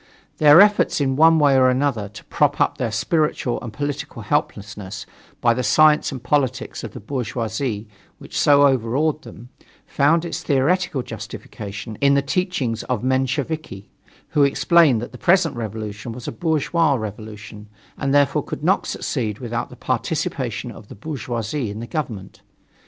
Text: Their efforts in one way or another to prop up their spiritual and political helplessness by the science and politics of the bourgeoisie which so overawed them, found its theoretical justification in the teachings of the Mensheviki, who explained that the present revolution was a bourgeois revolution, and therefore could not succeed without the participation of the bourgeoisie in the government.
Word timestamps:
Their 0.39 0.61
efforts 0.61 0.99
in 0.99 1.15
one 1.15 1.37
way 1.37 1.55
or 1.55 1.69
another 1.69 2.09
to 2.09 2.23
prop 2.23 2.59
up 2.59 2.79
their 2.79 2.91
spiritual 2.91 3.61
and 3.61 3.71
political 3.71 4.23
helplessness 4.23 5.05
by 5.41 5.53
the 5.53 5.61
science 5.61 6.11
and 6.11 6.23
politics 6.23 6.83
of 6.83 6.93
the 6.93 6.99
bourgeoisie 6.99 7.87
which 8.17 8.35
so 8.35 8.65
overawed 8.65 9.21
them, 9.21 9.49
found 9.85 10.25
its 10.25 10.41
theoretical 10.41 11.03
justification 11.03 11.99
in 12.01 12.15
the 12.15 12.23
teachings 12.23 12.81
of 12.85 13.01
the 13.03 13.07
Mensheviki, 13.09 13.91
who 14.29 14.41
explained 14.43 15.03
that 15.03 15.11
the 15.11 15.19
present 15.19 15.55
revolution 15.55 16.13
was 16.13 16.27
a 16.27 16.31
bourgeois 16.31 16.95
revolution, 16.95 17.69
and 17.95 18.11
therefore 18.11 18.43
could 18.43 18.63
not 18.63 18.87
succeed 18.87 19.37
without 19.37 19.69
the 19.69 19.75
participation 19.75 20.71
of 20.71 20.87
the 20.87 20.95
bourgeoisie 20.95 21.69
in 21.69 21.79
the 21.79 21.85
government. 21.85 22.41